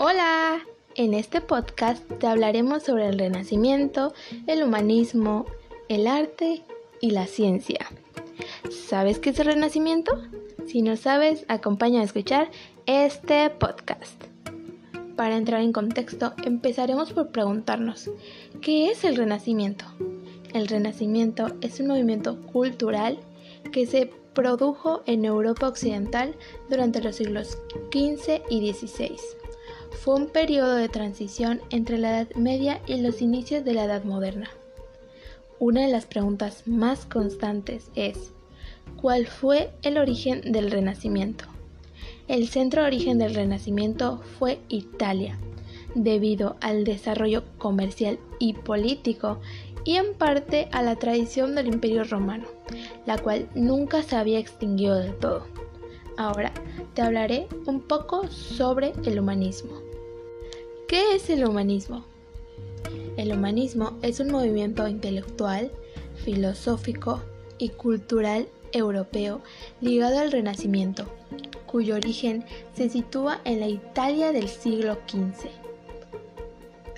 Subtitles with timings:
[0.00, 0.60] Hola,
[0.94, 4.14] en este podcast te hablaremos sobre el renacimiento,
[4.46, 5.44] el humanismo,
[5.88, 6.62] el arte
[7.00, 7.80] y la ciencia.
[8.70, 10.22] ¿Sabes qué es el renacimiento?
[10.68, 12.48] Si no sabes, acompáñame a escuchar
[12.86, 14.22] este podcast.
[15.16, 18.08] Para entrar en contexto, empezaremos por preguntarnos,
[18.60, 19.84] ¿qué es el renacimiento?
[20.54, 23.18] El renacimiento es un movimiento cultural
[23.72, 26.36] que se produjo en Europa Occidental
[26.70, 27.58] durante los siglos
[27.90, 29.37] XV y XVI.
[29.90, 34.04] Fue un periodo de transición entre la Edad Media y los inicios de la Edad
[34.04, 34.48] Moderna.
[35.58, 38.32] Una de las preguntas más constantes es,
[39.00, 41.46] ¿cuál fue el origen del Renacimiento?
[42.28, 45.38] El centro de origen del Renacimiento fue Italia,
[45.94, 49.40] debido al desarrollo comercial y político
[49.84, 52.44] y en parte a la tradición del Imperio Romano,
[53.06, 55.46] la cual nunca se había extinguido del todo.
[56.18, 56.52] Ahora
[56.94, 59.80] te hablaré un poco sobre el humanismo.
[60.88, 62.04] ¿Qué es el humanismo?
[63.16, 65.70] El humanismo es un movimiento intelectual,
[66.24, 67.22] filosófico
[67.58, 69.42] y cultural europeo
[69.80, 71.06] ligado al Renacimiento,
[71.66, 72.44] cuyo origen
[72.74, 75.48] se sitúa en la Italia del siglo XV.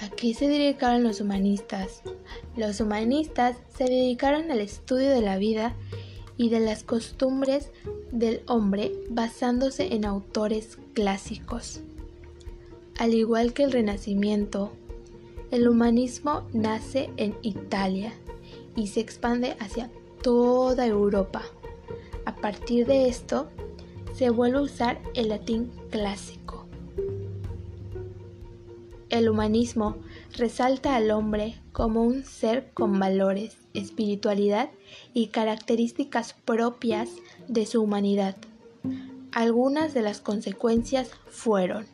[0.00, 2.02] ¿A qué se dedicaron los humanistas?
[2.56, 5.77] Los humanistas se dedicaron al estudio de la vida
[6.41, 7.70] y de las costumbres
[8.12, 11.83] del hombre basándose en autores clásicos.
[12.98, 14.72] Al igual que el Renacimiento,
[15.50, 18.14] el humanismo nace en Italia
[18.74, 19.91] y se expande hacia
[20.22, 21.42] toda Europa.
[22.24, 23.50] A partir de esto,
[24.14, 26.64] se vuelve a usar el latín clásico.
[29.11, 29.96] El humanismo
[30.36, 34.70] resalta al hombre como un ser con valores, espiritualidad
[35.14, 37.11] y características propias
[37.48, 38.36] de su humanidad.
[39.33, 41.86] Algunas de las consecuencias fueron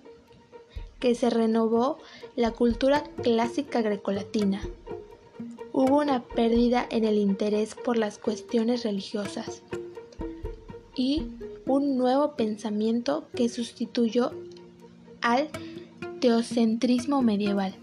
[1.01, 1.99] que se renovó
[2.35, 4.63] la cultura clásica grecolatina.
[5.73, 9.63] Hubo una pérdida en el interés por las cuestiones religiosas
[10.95, 11.27] y
[11.67, 14.33] un nuevo pensamiento que sustituyó
[15.21, 15.49] al
[16.21, 17.77] teocentrismo medieval.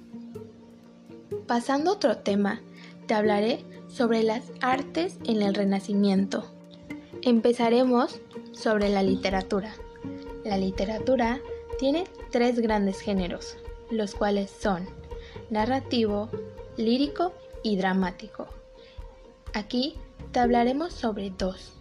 [1.53, 2.61] Pasando a otro tema,
[3.05, 6.51] te hablaré sobre las artes en el Renacimiento.
[7.21, 8.19] Empezaremos
[8.53, 9.75] sobre la literatura.
[10.43, 11.39] La literatura
[11.77, 13.55] tiene tres grandes géneros,
[13.91, 14.87] los cuales son
[15.51, 16.31] narrativo,
[16.75, 18.47] lírico y dramático.
[19.53, 19.93] Aquí
[20.31, 21.73] te hablaremos sobre dos,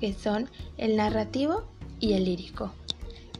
[0.00, 1.64] que son el narrativo
[2.00, 2.72] y el lírico.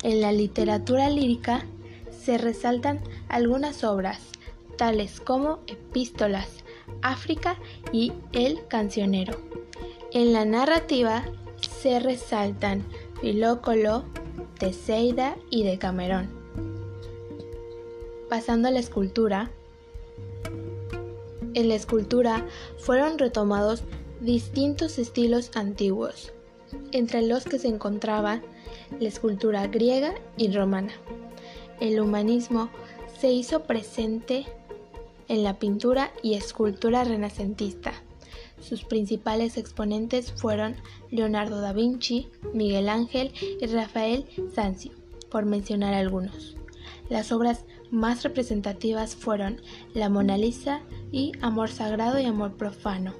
[0.02, 1.64] En la literatura lírica
[2.10, 3.00] se resaltan
[3.30, 4.20] algunas obras,
[4.78, 6.64] tales como Epístolas,
[7.02, 7.58] África
[7.92, 9.36] y El cancionero.
[10.12, 11.26] En la narrativa
[11.60, 12.86] se resaltan
[13.20, 14.04] Filócolo,
[14.58, 16.30] Teseida y de Camerón.
[18.30, 19.50] Pasando a la escultura,
[21.54, 22.46] en la escultura
[22.78, 23.82] fueron retomados
[24.20, 26.32] distintos estilos antiguos,
[26.92, 28.40] entre los que se encontraba
[29.00, 30.92] la escultura griega y romana.
[31.80, 32.70] El humanismo
[33.18, 34.46] se hizo presente
[35.28, 37.92] en la pintura y escultura renacentista.
[38.60, 40.76] Sus principales exponentes fueron
[41.10, 44.92] Leonardo da Vinci, Miguel Ángel y Rafael Sanzio,
[45.30, 46.56] por mencionar algunos.
[47.08, 49.60] Las obras más representativas fueron
[49.94, 50.80] La Mona Lisa
[51.12, 53.14] y Amor Sagrado y Amor Profano.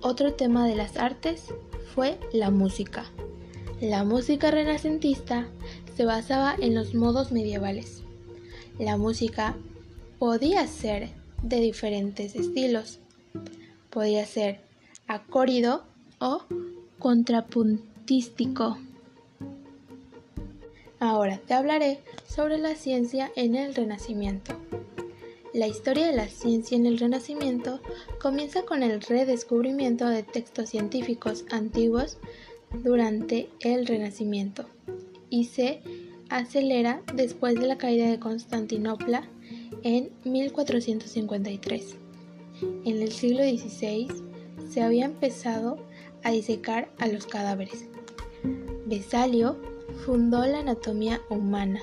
[0.00, 1.52] Otro tema de las artes
[1.94, 3.04] fue la música.
[3.80, 5.48] La música renacentista
[5.94, 8.02] se basaba en los modos medievales.
[8.78, 9.56] La música
[10.20, 11.08] podía ser
[11.42, 12.98] de diferentes estilos,
[13.88, 14.60] podía ser
[15.06, 15.84] acórido
[16.18, 16.42] o
[16.98, 18.76] contrapuntístico.
[20.98, 24.54] Ahora te hablaré sobre la ciencia en el Renacimiento.
[25.54, 27.80] La historia de la ciencia en el Renacimiento
[28.20, 32.18] comienza con el redescubrimiento de textos científicos antiguos
[32.74, 34.66] durante el Renacimiento
[35.30, 35.80] y se
[36.28, 39.26] acelera después de la caída de Constantinopla
[39.82, 41.96] en 1453.
[42.84, 44.08] En el siglo XVI
[44.68, 45.78] se había empezado
[46.22, 47.86] a disecar a los cadáveres.
[48.86, 49.56] Besalio
[50.04, 51.80] fundó la anatomía humana.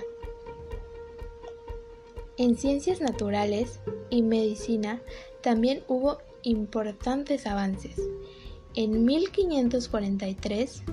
[2.38, 3.80] En ciencias naturales
[4.10, 5.02] y medicina
[5.42, 8.00] también hubo importantes avances.
[8.76, 10.84] En 1543,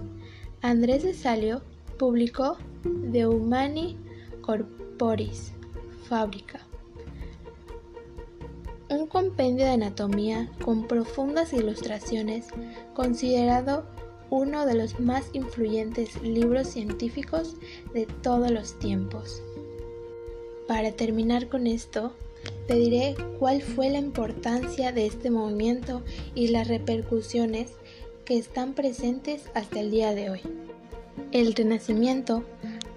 [0.62, 1.62] Andrés Besalio
[1.98, 3.98] publicó De Humani
[4.40, 5.52] Corporis
[6.08, 6.66] Fabrica,
[9.14, 12.46] compendio de anatomía con profundas ilustraciones,
[12.94, 13.86] considerado
[14.28, 17.54] uno de los más influyentes libros científicos
[17.92, 19.40] de todos los tiempos.
[20.66, 22.12] Para terminar con esto,
[22.66, 26.02] te diré cuál fue la importancia de este movimiento
[26.34, 27.70] y las repercusiones
[28.24, 30.40] que están presentes hasta el día de hoy.
[31.30, 32.42] El Renacimiento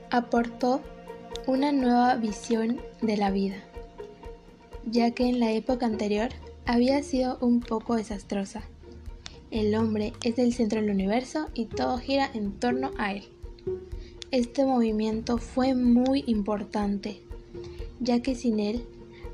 [0.10, 0.82] aportó
[1.46, 3.67] una nueva visión de la vida,
[4.90, 6.30] ya que en la época anterior
[6.66, 8.64] había sido un poco desastrosa.
[9.52, 13.24] El hombre es el centro del universo y todo gira en torno a él.
[14.32, 17.22] Este movimiento fue muy importante,
[18.00, 18.84] ya que sin él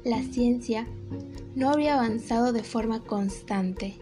[0.03, 0.87] la ciencia
[1.55, 3.95] no habría avanzado de forma constante.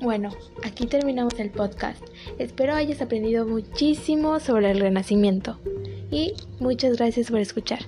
[0.00, 0.30] Bueno,
[0.62, 2.02] aquí terminamos el podcast.
[2.38, 5.58] Espero hayas aprendido muchísimo sobre el renacimiento
[6.10, 7.80] y muchas gracias por escuchar.